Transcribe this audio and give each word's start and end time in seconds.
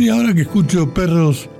Y 0.00 0.08
ahora 0.08 0.32
que 0.32 0.40
escucho 0.40 0.94
perros, 0.94 1.50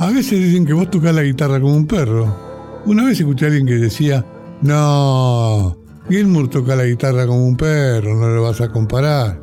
a 0.00 0.10
veces 0.10 0.40
dicen 0.40 0.66
que 0.66 0.72
vos 0.72 0.90
tocás 0.90 1.14
la 1.14 1.22
guitarra 1.22 1.60
como 1.60 1.76
un 1.76 1.86
perro. 1.86 2.82
Una 2.84 3.04
vez 3.04 3.20
escuché 3.20 3.44
a 3.44 3.48
alguien 3.48 3.64
que 3.64 3.74
decía, 3.74 4.26
no, 4.60 5.78
Gilmour 6.08 6.50
toca 6.50 6.74
la 6.74 6.84
guitarra 6.84 7.28
como 7.28 7.46
un 7.46 7.56
perro, 7.56 8.16
no 8.16 8.26
lo 8.26 8.42
vas 8.42 8.60
a 8.60 8.72
comparar. 8.72 9.40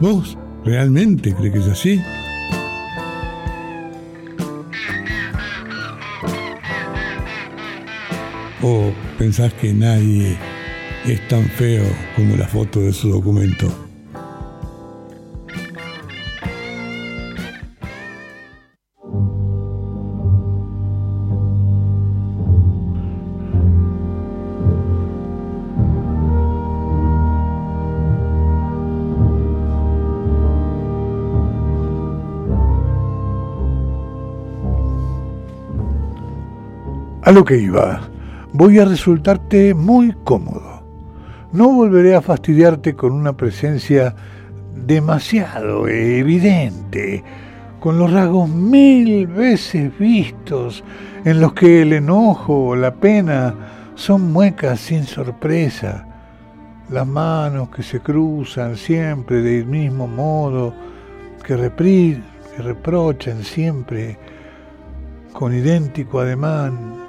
¿Vos 0.00 0.36
realmente 0.64 1.32
crees 1.32 1.52
que 1.52 1.58
es 1.60 1.68
así? 1.68 2.02
¿O 8.60 8.90
pensás 9.20 9.54
que 9.54 9.72
nadie 9.72 10.36
es 11.06 11.28
tan 11.28 11.44
feo 11.44 11.84
como 12.16 12.36
la 12.36 12.48
foto 12.48 12.80
de 12.80 12.92
su 12.92 13.08
documento? 13.08 13.87
A 37.28 37.30
lo 37.30 37.44
que 37.44 37.58
iba, 37.58 38.00
voy 38.54 38.78
a 38.78 38.86
resultarte 38.86 39.74
muy 39.74 40.14
cómodo. 40.24 40.82
No 41.52 41.68
volveré 41.68 42.14
a 42.14 42.22
fastidiarte 42.22 42.94
con 42.94 43.12
una 43.12 43.36
presencia 43.36 44.14
demasiado 44.74 45.86
evidente, 45.88 47.22
con 47.80 47.98
los 47.98 48.10
rasgos 48.10 48.48
mil 48.48 49.26
veces 49.26 49.92
vistos, 49.98 50.82
en 51.22 51.42
los 51.42 51.52
que 51.52 51.82
el 51.82 51.92
enojo 51.92 52.68
o 52.68 52.76
la 52.76 52.94
pena 52.94 53.54
son 53.94 54.32
muecas 54.32 54.80
sin 54.80 55.04
sorpresa, 55.04 56.06
las 56.88 57.06
manos 57.06 57.68
que 57.68 57.82
se 57.82 58.00
cruzan 58.00 58.74
siempre 58.74 59.42
del 59.42 59.66
mismo 59.66 60.06
modo, 60.06 60.72
que, 61.44 61.56
que 61.56 62.62
reprochan 62.62 63.44
siempre 63.44 64.18
con 65.34 65.54
idéntico 65.54 66.20
ademán 66.20 67.07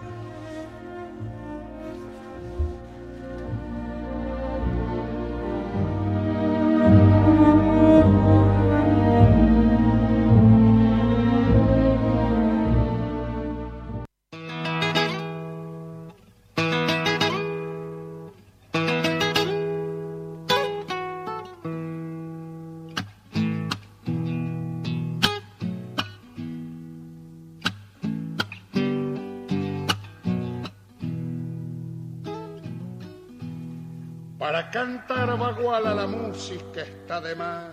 a 34.51 35.79
la 35.93 36.07
música 36.07 36.81
está 36.81 37.21
de 37.21 37.35
más. 37.35 37.71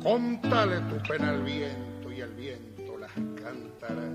Contale 0.00 0.80
tu 0.82 1.02
pena 1.08 1.30
al 1.30 1.42
viento 1.42 2.12
y 2.12 2.20
el 2.20 2.32
viento 2.34 2.96
las 2.98 3.12
cantará. 3.12 4.08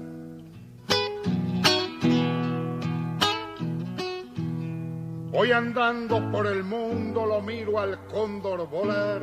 Voy 5.31 5.52
andando 5.52 6.31
por 6.31 6.48
el 6.48 6.64
mundo, 6.64 7.25
lo 7.25 7.42
miro 7.42 7.80
al 7.80 8.05
cóndor 8.05 8.70
volar. 8.70 9.21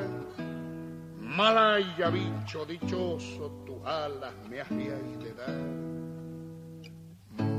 Malaya, 1.20 2.10
bicho 2.10 2.66
dichoso, 2.66 3.62
tus 3.64 3.82
alas 3.86 4.34
me 4.48 4.60
habías 4.60 5.00
de 5.20 5.32
dar. 5.34 5.56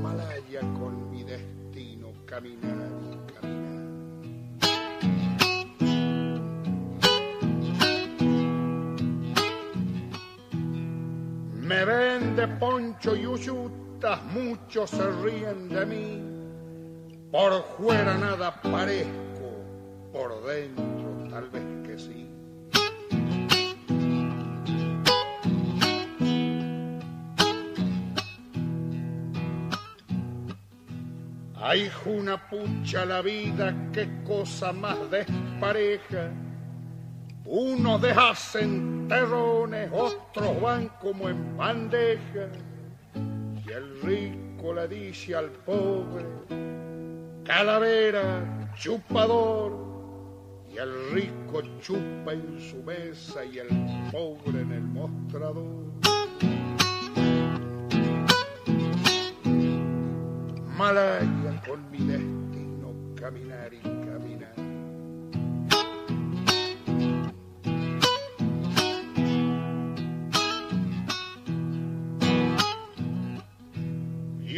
Malaya 0.02 0.60
con 0.60 1.10
mi 1.10 1.24
destino 1.24 2.12
caminar 2.26 2.98
Me 11.78 11.84
ven 11.84 12.34
de 12.34 12.48
poncho 12.48 13.14
y 13.14 13.24
uyutas, 13.24 14.20
muchos 14.24 14.90
se 14.90 15.12
ríen 15.22 15.68
de 15.68 15.86
mí. 15.86 16.22
Por 17.30 17.62
fuera 17.76 18.18
nada 18.18 18.60
parezco, 18.60 19.48
por 20.12 20.44
dentro 20.44 21.28
tal 21.30 21.48
vez 21.50 21.62
que 21.86 21.96
sí. 21.96 22.28
Hay 31.54 31.92
una 32.06 32.48
pucha 32.50 33.04
la 33.04 33.22
vida, 33.22 33.72
qué 33.92 34.08
cosa 34.26 34.72
más 34.72 34.98
despareja 35.12 36.32
unos 37.50 38.02
deshacen 38.02 39.08
terrones, 39.08 39.90
otros 39.92 40.60
van 40.60 40.90
como 41.00 41.30
en 41.30 41.56
bandeja. 41.56 42.48
Y 43.14 43.70
el 43.70 44.00
rico 44.02 44.74
le 44.74 44.86
dice 44.86 45.34
al 45.34 45.50
pobre, 45.50 46.26
calavera, 47.44 48.70
chupador. 48.76 49.88
Y 50.70 50.76
el 50.76 51.10
rico 51.12 51.62
chupa 51.80 52.34
en 52.34 52.60
su 52.60 52.82
mesa 52.82 53.44
y 53.44 53.58
el 53.58 53.68
pobre 54.12 54.60
en 54.60 54.72
el 54.72 54.82
mostrador. 54.82 55.88
Malaya 60.76 61.62
con 61.66 61.90
mi 61.90 61.98
destino 61.98 62.92
caminar 63.16 63.72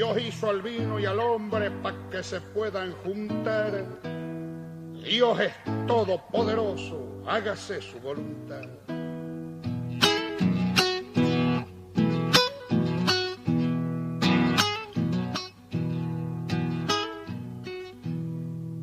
Dios 0.00 0.16
hizo 0.18 0.48
al 0.48 0.62
vino 0.62 0.98
y 0.98 1.04
al 1.04 1.20
hombre 1.20 1.70
para 1.70 1.94
que 2.10 2.22
se 2.22 2.40
puedan 2.40 2.92
juntar. 3.04 3.84
Dios 5.04 5.40
es 5.40 5.52
todopoderoso, 5.86 7.22
hágase 7.26 7.82
su 7.82 8.00
voluntad. 8.00 8.62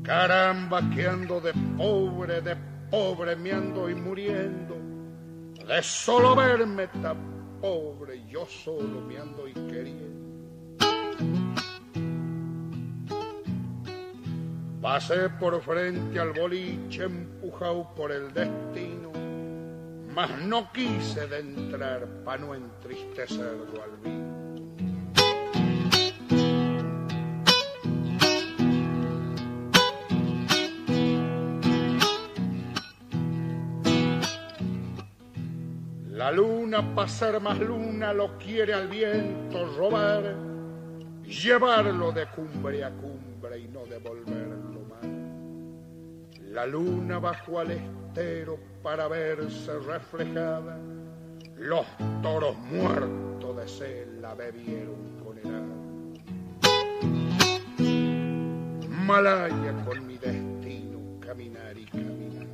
Caramba, 0.04 0.88
que 0.94 1.08
ando 1.08 1.42
de 1.42 1.52
pobre, 1.76 2.42
de 2.42 2.56
pobre 2.92 3.36
me 3.38 3.54
ando 3.54 3.90
y 3.90 3.96
muriendo. 3.96 4.76
De 5.68 5.82
solo 5.82 6.36
verme 6.36 6.86
tan 7.02 7.18
pobre, 7.60 8.24
yo 8.28 8.46
solo 8.46 9.02
me 9.02 9.18
ando 9.18 9.48
y 9.48 9.54
queriendo. 9.54 10.27
Pasé 14.90 15.30
por 15.38 15.62
frente 15.62 16.18
al 16.18 16.32
boliche 16.32 17.04
empujado 17.04 17.94
por 17.94 18.10
el 18.10 18.34
destino, 18.34 19.12
mas 20.16 20.30
no 20.44 20.72
quise 20.72 21.28
de 21.28 21.40
entrar 21.40 22.08
pa' 22.24 22.38
no 22.38 22.56
entristecerlo 22.56 23.84
al 23.84 23.98
vino. 23.98 24.28
La 36.12 36.32
luna, 36.32 36.96
pa' 36.96 37.10
ser 37.10 37.42
más 37.42 37.60
luna, 37.60 38.14
lo 38.14 38.38
quiere 38.38 38.74
al 38.74 38.88
viento 38.88 39.66
robar, 39.76 40.34
llevarlo 41.26 42.14
de 42.14 42.26
cumbre 42.28 42.86
a 42.86 42.92
cumbre 42.92 43.60
y 43.60 43.68
no 43.68 43.86
devolverlo 43.86 44.77
la 46.58 46.66
luna 46.66 47.20
bajó 47.20 47.60
al 47.60 47.70
estero 47.70 48.58
para 48.82 49.08
verse 49.08 49.78
reflejada. 49.78 50.80
Los 51.56 51.86
toros 52.24 52.58
muertos 52.58 53.58
de 53.58 53.68
sed 53.68 54.08
la 54.20 54.34
bebieron 54.34 55.20
con 55.24 55.38
helada. 55.38 55.76
Malaya 58.90 59.86
con 59.86 60.08
mi 60.08 60.18
destino, 60.18 61.20
caminar 61.20 61.78
y 61.78 61.86
caminar. 61.86 62.48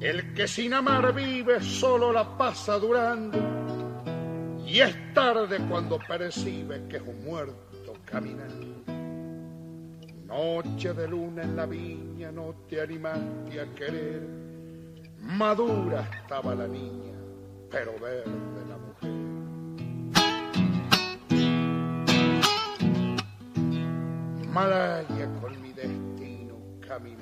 El 0.00 0.32
que 0.34 0.46
sin 0.46 0.74
amar 0.74 1.12
vive 1.12 1.60
solo 1.60 2.12
la 2.12 2.38
pasa 2.38 2.78
durando 2.78 3.36
y 4.64 4.78
es 4.78 5.12
tarde 5.12 5.58
cuando 5.68 5.98
percibe 5.98 6.86
que 6.88 6.98
es 6.98 7.02
un 7.02 7.24
muerto 7.24 7.67
caminando. 8.10 8.66
Noche 10.26 10.92
de 10.92 11.08
luna 11.08 11.42
en 11.42 11.56
la 11.56 11.66
viña, 11.66 12.30
no 12.30 12.54
te 12.68 12.80
animaste 12.80 13.60
a 13.60 13.74
querer. 13.74 14.22
Madura 15.20 16.08
estaba 16.22 16.54
la 16.54 16.68
niña, 16.68 17.14
pero 17.70 17.92
verde 17.98 18.64
la 18.68 18.78
mujer. 18.78 19.10
Malaya 24.52 25.28
con 25.40 25.60
mi 25.62 25.72
destino, 25.72 26.56
caminar 26.80 26.86
caminar. 26.86 27.17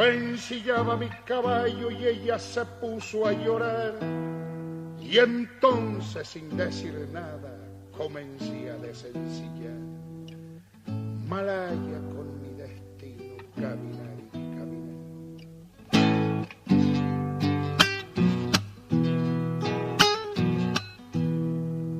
Yo 0.00 0.06
ensillaba 0.06 0.96
mi 0.96 1.10
caballo 1.26 1.90
y 1.90 2.06
ella 2.06 2.38
se 2.38 2.64
puso 2.80 3.26
a 3.26 3.32
llorar. 3.32 3.92
Y 4.98 5.18
entonces, 5.18 6.26
sin 6.26 6.56
decir 6.56 7.06
nada, 7.12 7.54
comencé 7.94 8.70
a 8.70 8.78
desencillar. 8.78 9.76
Malaya 11.28 12.00
con 12.14 12.40
mi 12.40 12.48
destino, 12.54 13.36
caminar 13.56 14.16
y 14.32 14.40
caminar. 14.56 15.00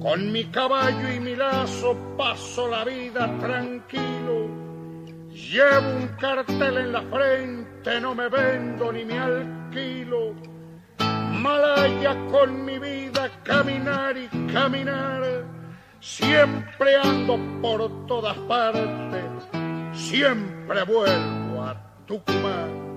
Con 0.01 0.33
mi 0.33 0.45
caballo 0.47 1.13
y 1.13 1.21
mi 1.21 1.37
lazo 1.37 1.95
paso 2.17 2.67
la 2.67 2.83
vida 2.83 3.39
tranquilo. 3.41 4.49
Llevo 5.31 5.97
un 5.97 6.09
cartel 6.21 6.77
en 6.77 6.93
la 6.93 7.03
frente, 7.03 7.60
no 8.01 8.15
me 8.15 8.29
vendo 8.29 8.93
ni 8.93 9.05
me 9.05 9.19
alquilo. 9.19 10.35
Malaya 11.33 12.15
con 12.31 12.65
mi 12.65 12.79
vida, 12.79 13.31
caminar 13.43 14.17
y 14.17 14.29
caminar. 14.53 15.45
Siempre 16.01 16.97
ando 16.97 17.39
por 17.61 18.07
todas 18.07 18.37
partes, 18.41 19.49
siempre 19.93 20.83
vuelvo 20.85 21.63
a 21.63 21.77
Tucumán. 22.07 22.90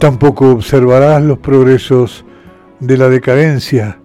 Tampoco 0.00 0.52
observarás 0.52 1.22
los 1.22 1.38
progresos 1.38 2.24
de 2.80 2.96
la 2.96 3.10
decadencia 3.10 3.98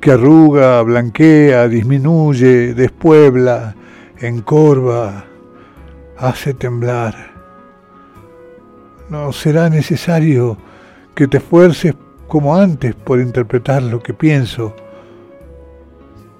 que 0.00 0.12
arruga, 0.12 0.80
blanquea, 0.80 1.68
disminuye, 1.68 2.72
despuebla, 2.72 3.74
encorva, 4.20 5.26
hace 6.16 6.54
temblar. 6.54 7.14
No 9.10 9.30
será 9.32 9.68
necesario 9.68 10.56
que 11.14 11.28
te 11.28 11.36
esfuerces 11.36 11.94
como 12.26 12.56
antes 12.56 12.94
por 12.94 13.20
interpretar 13.20 13.82
lo 13.82 14.02
que 14.02 14.14
pienso, 14.14 14.74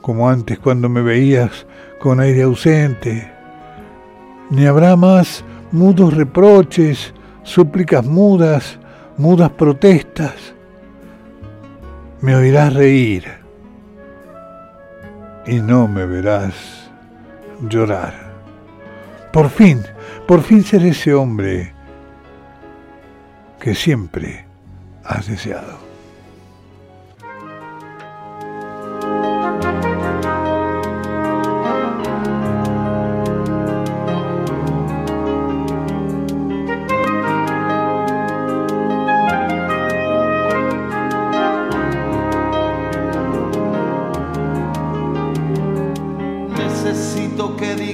como 0.00 0.30
antes 0.30 0.58
cuando 0.58 0.88
me 0.88 1.02
veías 1.02 1.66
con 1.98 2.20
aire 2.20 2.42
ausente. 2.44 3.30
Ni 4.48 4.64
habrá 4.64 4.96
más 4.96 5.44
mudos 5.72 6.14
reproches, 6.14 7.12
súplicas 7.48 8.04
mudas, 8.04 8.78
mudas 9.16 9.50
protestas. 9.50 10.54
Me 12.20 12.34
oirás 12.36 12.74
reír 12.74 13.24
y 15.46 15.60
no 15.60 15.88
me 15.88 16.04
verás 16.04 16.90
llorar. 17.68 18.14
Por 19.32 19.48
fin, 19.48 19.82
por 20.26 20.42
fin 20.42 20.62
seré 20.62 20.90
ese 20.90 21.14
hombre 21.14 21.72
que 23.60 23.74
siempre 23.74 24.46
has 25.04 25.26
deseado. 25.28 25.87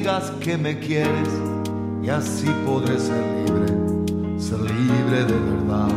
Digas 0.05 0.31
que 0.39 0.59
me 0.59 0.79
quieres 0.81 1.31
y 2.03 2.11
así 2.11 2.47
podré 2.67 2.99
ser 2.99 3.25
libre, 3.39 3.69
ser 4.39 4.61
libre 4.61 5.25
de 5.25 5.39
verdad. 5.51 5.89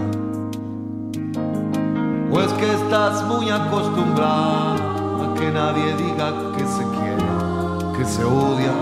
Pues 2.32 2.54
que 2.54 2.74
estás 2.74 3.26
muy 3.26 3.50
acostumbrada 3.50 4.76
a 4.76 5.34
que 5.38 5.52
nadie 5.52 5.94
diga 5.98 6.32
que 6.56 6.66
se 6.66 6.84
quiere, 6.96 7.98
que 7.98 8.06
se 8.06 8.24
odia, 8.24 8.74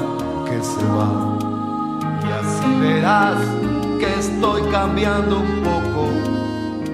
que 0.45 0.63
se 0.63 0.85
va. 0.93 1.39
Y 2.21 2.31
así 2.41 2.79
verás 2.79 3.39
que 3.99 4.19
estoy 4.19 4.61
cambiando 4.69 5.39
un 5.39 5.63
poco 5.63 6.03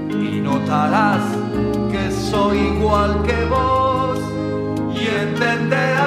y 0.09 0.39
notarás 0.39 1.23
que 1.91 2.09
soy 2.09 2.59
igual 2.59 3.23
que 3.23 3.43
vos 3.49 4.19
y 4.95 5.05
entenderás 5.05 6.00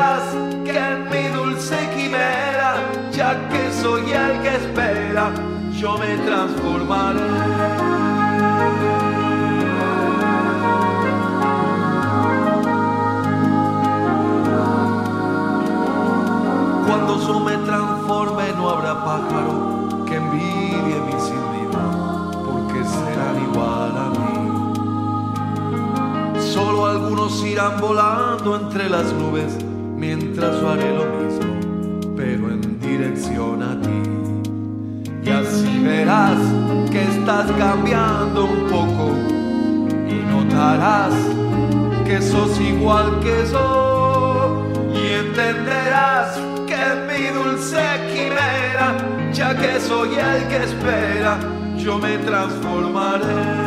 yo 5.84 5.98
me 5.98 6.16
transformaré. 6.16 7.20
Cuando 16.86 17.12
yo 17.26 17.40
me 17.40 17.56
transforme 17.66 18.44
no 18.56 18.70
habrá 18.70 19.04
pájaro 19.04 20.04
que 20.06 20.14
envidie 20.16 20.96
mi 21.06 21.16
silbido, 21.20 21.82
porque 22.46 22.82
serán 22.82 23.36
igual 23.50 23.94
a 24.06 24.08
mí. 24.18 24.36
Solo 26.40 26.86
algunos 26.86 27.44
irán 27.44 27.78
volando 27.78 28.56
entre 28.56 28.88
las 28.88 29.12
nubes, 29.12 29.58
mientras 29.98 30.62
yo 30.62 30.70
haré 30.70 30.96
lo 30.96 31.04
mismo, 31.20 31.52
pero 32.16 32.48
en 32.52 32.80
dirección 32.80 33.62
a 33.62 33.78
ti. 33.82 34.00
Y 35.26 35.30
así 35.30 35.73
estás 37.24 37.50
cambiando 37.52 38.44
un 38.44 38.66
poco 38.68 39.14
y 40.06 40.16
notarás 40.30 41.14
que 42.04 42.20
sos 42.20 42.60
igual 42.60 43.18
que 43.20 43.46
yo 43.50 44.68
y 44.92 45.12
entenderás 45.26 46.38
que 46.66 46.84
mi 47.08 47.28
dulce 47.28 47.82
quimera, 48.12 48.98
ya 49.32 49.56
que 49.56 49.80
soy 49.80 50.10
el 50.16 50.48
que 50.48 50.64
espera, 50.64 51.38
yo 51.78 51.98
me 51.98 52.18
transformaré. 52.18 53.64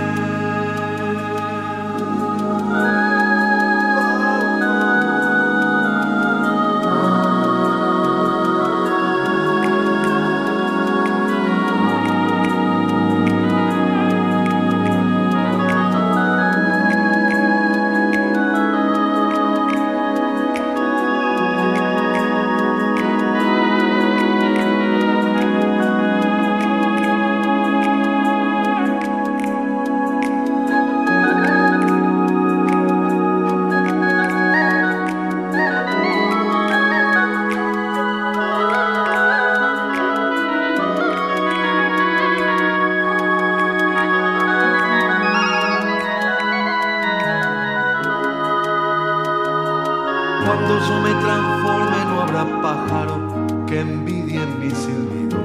Pájaro 52.77 53.17
que 53.65 53.79
envidie 53.81 54.45
mi 54.59 54.69
silbido, 54.69 55.39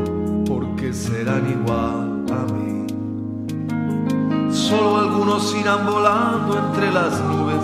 porque 0.46 0.92
serán 0.92 1.44
igual 1.50 2.24
a 2.30 2.52
mí. 2.52 2.86
Solo 4.50 4.98
algunos 4.98 5.54
irán 5.54 5.86
volando 5.86 6.58
entre 6.58 6.90
las 6.92 7.20
nubes, 7.20 7.62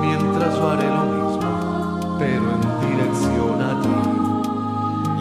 mientras 0.00 0.54
yo 0.56 0.70
haré 0.70 0.88
lo 0.98 1.04
mismo, 1.16 2.16
pero 2.18 2.44
en 2.56 2.62
dirección 2.86 3.56
a 3.70 3.72
ti. 3.82 3.98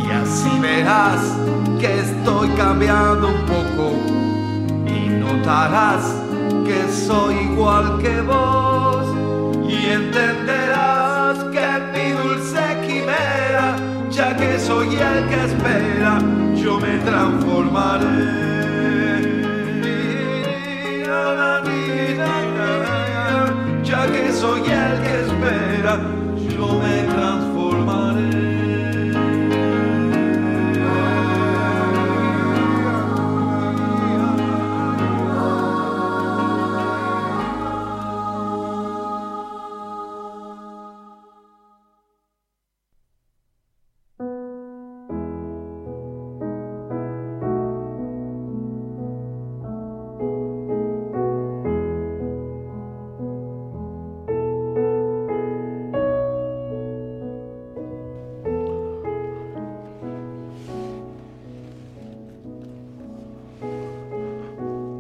Y 0.06 0.12
así 0.12 0.60
verás 0.62 1.22
que 1.80 2.00
estoy 2.00 2.50
cambiando 2.50 3.28
un 3.28 3.42
poco 3.54 3.86
y 4.86 5.10
notarás 5.10 6.04
que 6.66 6.92
soy 6.92 7.36
igual 7.52 7.98
que 8.00 8.22
vos 8.22 9.06
y 9.68 9.86
entenderás 9.90 10.67
soy 14.88 14.96
el 14.96 15.28
que 15.28 15.44
espera, 15.46 16.20
yo 16.56 16.80
me 16.80 16.98
transformaré. 17.00 18.67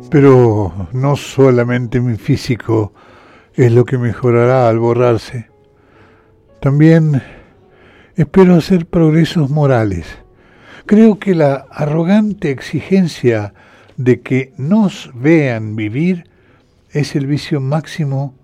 Pero 0.09 0.89
no 0.93 1.15
solamente 1.15 1.99
mi 1.99 2.15
físico 2.15 2.93
es 3.53 3.71
lo 3.71 3.85
que 3.85 3.97
mejorará 3.97 4.69
al 4.69 4.79
borrarse. 4.79 5.49
También 6.61 7.21
espero 8.15 8.55
hacer 8.55 8.85
progresos 8.85 9.49
morales. 9.49 10.05
Creo 10.85 11.19
que 11.19 11.35
la 11.35 11.65
arrogante 11.69 12.51
exigencia 12.51 13.53
de 13.97 14.21
que 14.21 14.53
nos 14.57 15.11
vean 15.13 15.75
vivir 15.75 16.29
es 16.91 17.15
el 17.15 17.27
vicio 17.27 17.59
máximo 17.59 18.35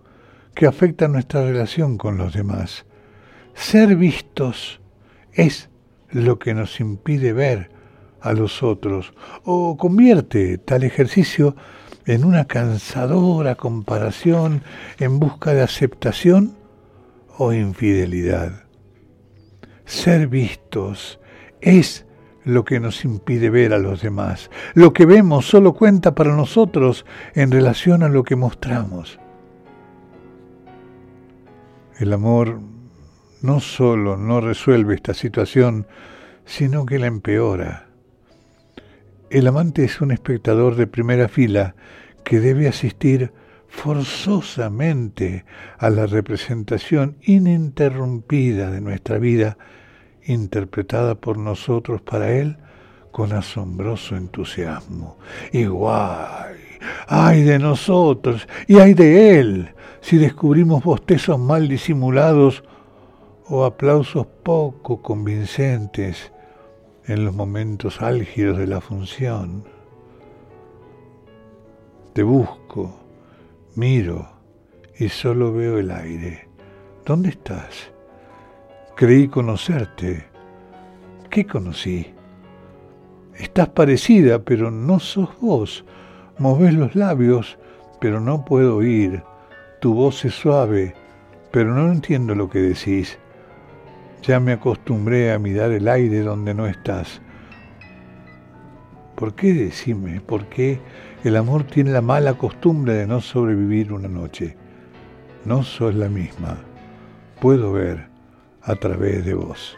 que 0.54 0.68
afecta 0.68 1.08
nuestra 1.08 1.46
relación 1.46 1.98
con 1.98 2.18
los 2.18 2.34
demás. 2.34 2.86
Ser 3.54 3.96
vistos 3.96 4.82
es 5.32 5.70
lo 6.12 6.40
que 6.40 6.54
nos 6.54 6.80
impide 6.80 7.34
ver 7.34 7.73
a 8.24 8.32
los 8.34 8.64
otros 8.64 9.14
o 9.44 9.78
convierte 9.78 10.58
tal 10.58 10.84
ejercicio 10.84 11.56
en 12.06 12.24
una 12.26 12.46
cansadora 12.46 13.56
comparación 13.56 14.64
en 14.98 15.20
busca 15.20 15.54
de 15.54 15.62
aceptación 15.62 16.56
o 17.38 17.54
infidelidad. 17.54 18.64
Ser 19.86 20.28
vistos 20.28 21.20
es 21.62 22.06
lo 22.46 22.64
que 22.64 22.80
nos 22.80 23.04
impide 23.04 23.50
ver 23.50 23.74
a 23.74 23.78
los 23.78 24.02
demás. 24.02 24.50
Lo 24.74 24.94
que 24.94 25.06
vemos 25.06 25.46
solo 25.46 25.74
cuenta 25.74 26.16
para 26.16 26.36
nosotros 26.36 27.06
en 27.36 27.52
relación 27.52 28.04
a 28.04 28.10
lo 28.10 28.24
que 28.24 28.36
mostramos. 28.36 29.20
El 32.00 32.14
amor 32.14 32.60
no 33.42 33.60
solo 33.60 34.18
no 34.18 34.40
resuelve 34.40 34.96
esta 34.96 35.14
situación, 35.14 35.88
sino 36.46 36.86
que 36.86 37.00
la 37.00 37.08
empeora 37.08 37.83
el 39.34 39.48
amante 39.48 39.84
es 39.84 40.00
un 40.00 40.12
espectador 40.12 40.76
de 40.76 40.86
primera 40.86 41.28
fila 41.28 41.74
que 42.24 42.40
debe 42.40 42.68
asistir 42.68 43.34
forzosamente 43.68 45.44
a 45.80 45.90
la 45.90 46.06
representación 46.06 47.18
ininterrumpida 47.24 48.70
de 48.70 48.80
nuestra 48.80 49.18
vida, 49.18 49.58
interpretada 50.26 51.16
por 51.16 51.40
nosotros 51.40 52.00
para 52.04 52.32
él 52.32 52.58
con 53.12 53.34
asombroso 53.34 54.16
entusiasmo. 54.16 55.18
Y 55.52 55.66
guay, 55.66 56.60
ay 57.08 57.42
de 57.42 57.58
nosotros 57.58 58.48
y 58.68 58.78
ay 58.78 58.94
de 58.94 59.40
él 59.40 59.74
si 60.02 60.18
descubrimos 60.18 60.84
bostezos 60.84 61.40
mal 61.40 61.68
disimulados 61.68 62.64
o 63.48 63.66
aplausos 63.66 64.28
poco 64.44 65.02
convincentes 65.02 66.33
en 67.08 67.26
los 67.26 67.34
momentos 67.34 68.02
álgidos 68.02 68.58
de 68.58 68.68
la 68.68 68.80
función. 68.80 69.66
Te 72.14 72.24
busco, 72.24 72.96
miro 73.76 74.30
y 74.98 75.10
solo 75.10 75.54
veo 75.54 75.80
el 75.80 75.92
aire. 75.92 76.48
¿Dónde 77.06 77.30
estás? 77.30 77.92
Creí 78.96 79.28
conocerte. 79.28 80.26
¿Qué 81.30 81.46
conocí? 81.46 82.14
Estás 83.36 83.70
parecida, 83.70 84.40
pero 84.40 84.70
no 84.70 85.00
sos 85.00 85.30
vos. 85.42 85.84
Moves 86.38 86.74
los 86.74 86.96
labios, 86.96 87.58
pero 88.00 88.20
no 88.20 88.46
puedo 88.46 88.78
oír. 88.78 89.24
Tu 89.82 89.94
voz 89.94 90.24
es 90.24 90.36
suave, 90.36 90.94
pero 91.52 91.74
no 91.74 91.92
entiendo 91.92 92.36
lo 92.36 92.50
que 92.50 92.60
decís. 92.60 93.18
Ya 94.26 94.40
me 94.40 94.54
acostumbré 94.54 95.34
a 95.34 95.40
mirar 95.40 95.72
el 95.72 95.86
aire 95.90 96.22
donde 96.22 96.54
no 96.54 96.66
estás. 96.66 97.22
¿Por 99.16 99.36
qué 99.36 99.54
decime? 99.54 100.22
¿Por 100.22 100.48
qué 100.48 100.80
el 101.26 101.36
amor 101.36 101.66
tiene 101.66 101.92
la 101.92 102.02
mala 102.02 102.34
costumbre 102.36 102.94
de 102.94 103.06
no 103.06 103.20
sobrevivir 103.20 103.92
una 103.92 104.08
noche? 104.08 104.56
No 105.44 105.62
sos 105.64 105.94
la 105.96 106.08
misma. 106.08 106.58
Puedo 107.42 107.74
ver 107.74 108.08
a 108.62 108.76
través 108.76 109.26
de 109.26 109.34
vos. 109.34 109.78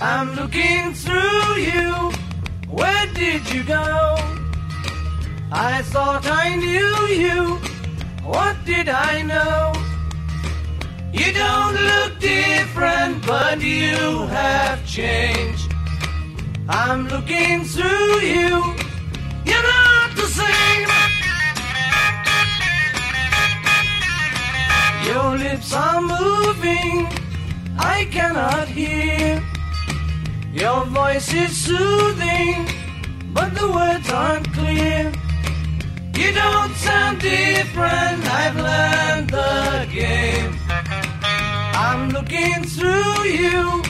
I'm 0.00 0.34
looking 0.36 0.94
through 0.94 1.56
you. 1.58 2.12
Where 2.70 3.06
did 3.14 3.46
you 3.52 3.62
go? 3.64 4.33
I 5.56 5.82
thought 5.82 6.26
I 6.26 6.56
knew 6.56 6.96
you. 7.14 7.60
What 8.24 8.56
did 8.64 8.88
I 8.88 9.22
know? 9.22 9.72
You 11.12 11.32
don't 11.32 11.76
look 11.76 12.18
different, 12.18 13.24
but 13.24 13.60
you 13.60 14.26
have 14.34 14.84
changed. 14.84 15.72
I'm 16.68 17.06
looking 17.06 17.62
through 17.62 18.18
you. 18.34 18.50
You're 19.46 19.68
not 19.78 20.16
the 20.16 20.28
same. 20.40 20.88
Your 25.06 25.38
lips 25.38 25.72
are 25.72 26.00
moving. 26.00 27.06
I 27.78 28.08
cannot 28.10 28.66
hear. 28.66 29.40
Your 30.52 30.84
voice 30.86 31.32
is 31.32 31.56
soothing, 31.56 32.66
but 33.32 33.54
the 33.54 33.70
words 33.70 34.10
aren't 34.10 34.52
clear. 34.52 35.12
You 36.16 36.32
don't 36.32 36.74
sound 36.76 37.20
different, 37.20 38.24
I've 38.40 38.56
learned 38.56 39.30
the 39.30 39.88
game. 39.92 40.54
I'm 41.74 42.10
looking 42.10 42.62
through 42.62 43.24
you, 43.24 43.82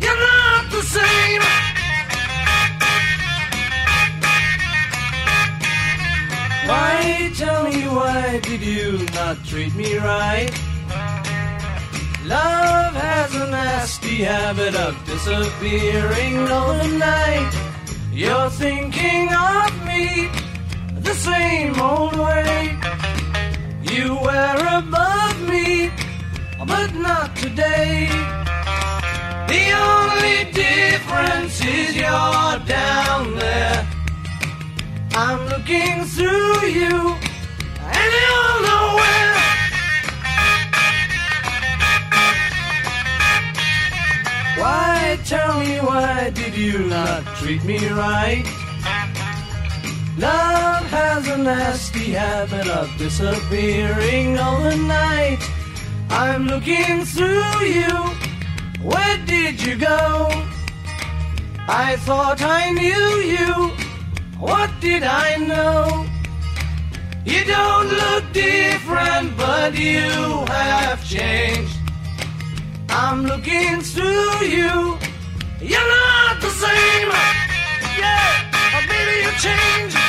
you're 0.00 0.22
not 0.32 0.70
the 0.72 0.82
same. 0.82 1.42
Why, 6.68 7.32
tell 7.36 7.64
me 7.70 7.86
why 7.86 8.40
did 8.42 8.60
you 8.60 9.06
not 9.14 9.44
treat 9.44 9.72
me 9.76 9.98
right? 9.98 10.50
Love 12.24 12.94
has 12.94 13.34
a 13.36 13.50
nasty 13.50 14.24
habit 14.24 14.74
of 14.74 14.96
disappearing 15.06 16.38
overnight. 16.38 17.54
You're 18.12 18.50
thinking 18.50 19.28
of 19.32 19.86
me 19.86 20.41
the 21.12 21.18
same 21.18 21.78
old 21.78 22.16
way. 22.16 22.78
You 23.82 24.14
were 24.26 24.60
above 24.80 25.38
me, 25.46 25.90
but 26.66 26.94
not 26.94 27.36
today. 27.36 28.08
The 29.52 29.64
only 29.92 30.38
difference 30.52 31.60
is 31.60 31.96
you're 31.96 32.58
down 32.64 33.36
there. 33.36 33.86
I'm 35.14 35.40
looking 35.52 36.04
through 36.14 36.66
you, 36.80 36.96
and 37.98 38.10
you'll 38.20 38.58
know 38.66 38.86
where. 39.00 39.34
Why, 44.60 45.18
tell 45.26 45.60
me, 45.60 45.76
why 45.80 46.30
did 46.30 46.54
you 46.56 46.78
not 46.86 47.22
treat 47.36 47.62
me 47.64 47.86
right? 47.88 48.61
Love 50.18 50.84
has 50.90 51.26
a 51.26 51.38
nasty 51.38 52.12
habit 52.12 52.68
of 52.68 52.94
disappearing 52.98 54.38
overnight. 54.38 55.40
I'm 56.10 56.46
looking 56.46 57.06
through 57.06 57.64
you. 57.64 57.96
Where 58.82 59.18
did 59.24 59.62
you 59.62 59.76
go? 59.76 60.28
I 61.66 61.96
thought 62.00 62.42
I 62.42 62.70
knew 62.72 63.08
you. 63.36 63.70
What 64.38 64.70
did 64.80 65.02
I 65.02 65.36
know? 65.36 66.04
You 67.24 67.44
don't 67.46 67.88
look 67.88 68.32
different, 68.34 69.34
but 69.38 69.74
you 69.74 70.10
have 70.46 71.02
changed. 71.08 71.78
I'm 72.90 73.24
looking 73.24 73.80
through 73.80 74.44
you. 74.44 74.98
You're 75.58 75.88
not 75.88 76.40
the 76.42 76.50
same. 76.50 77.08
Yeah, 77.98 78.86
baby, 78.88 79.24
you 79.24 79.32
changed. 79.38 80.01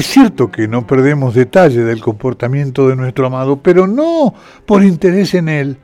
Es 0.00 0.06
cierto 0.06 0.50
que 0.50 0.66
no 0.66 0.86
perdemos 0.86 1.34
detalle 1.34 1.82
del 1.82 2.00
comportamiento 2.00 2.88
de 2.88 2.96
nuestro 2.96 3.26
amado, 3.26 3.58
pero 3.58 3.86
no 3.86 4.32
por 4.64 4.82
interés 4.82 5.34
en 5.34 5.50
él, 5.50 5.76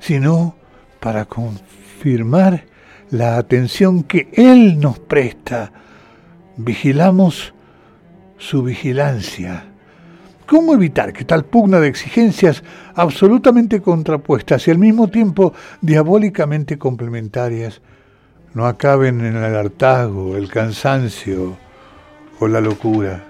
sino 0.00 0.56
para 0.98 1.26
confirmar 1.26 2.64
la 3.10 3.36
atención 3.36 4.02
que 4.02 4.28
él 4.32 4.80
nos 4.80 4.98
presta. 4.98 5.72
Vigilamos 6.56 7.54
su 8.38 8.62
vigilancia. 8.62 9.64
¿Cómo 10.46 10.74
evitar 10.74 11.12
que 11.12 11.24
tal 11.24 11.44
pugna 11.44 11.78
de 11.78 11.86
exigencias 11.88 12.64
absolutamente 12.94 13.80
contrapuestas 13.80 14.66
y 14.66 14.72
al 14.72 14.78
mismo 14.78 15.08
tiempo 15.08 15.52
diabólicamente 15.80 16.76
complementarias 16.76 17.80
no 18.52 18.66
acaben 18.66 19.24
en 19.24 19.36
el 19.36 19.54
hartazgo, 19.54 20.36
el 20.36 20.48
cansancio 20.48 21.56
o 22.40 22.48
la 22.48 22.60
locura? 22.60 23.29